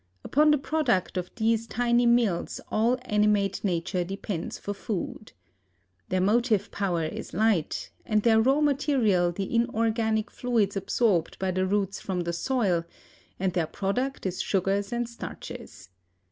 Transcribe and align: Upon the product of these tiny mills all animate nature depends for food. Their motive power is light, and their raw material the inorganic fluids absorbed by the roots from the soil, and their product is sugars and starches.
Upon 0.23 0.49
the 0.49 0.57
product 0.57 1.15
of 1.15 1.29
these 1.35 1.67
tiny 1.67 2.07
mills 2.07 2.59
all 2.69 2.97
animate 3.03 3.63
nature 3.63 4.03
depends 4.03 4.57
for 4.57 4.73
food. 4.73 5.31
Their 6.09 6.19
motive 6.19 6.71
power 6.71 7.05
is 7.05 7.35
light, 7.35 7.91
and 8.03 8.23
their 8.23 8.41
raw 8.41 8.61
material 8.61 9.31
the 9.31 9.53
inorganic 9.53 10.31
fluids 10.31 10.75
absorbed 10.75 11.37
by 11.37 11.51
the 11.51 11.67
roots 11.67 11.99
from 11.99 12.21
the 12.21 12.33
soil, 12.33 12.83
and 13.39 13.53
their 13.53 13.67
product 13.67 14.25
is 14.25 14.41
sugars 14.41 14.91
and 14.91 15.07
starches. 15.07 15.89